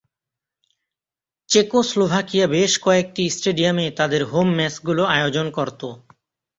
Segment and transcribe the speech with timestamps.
[1.49, 5.87] চেকোস্লোভাকিয়া বেশ কয়েকটি স্টেডিয়ামে তাদের হোম ম্যাচগুলো আয়োজন করতো।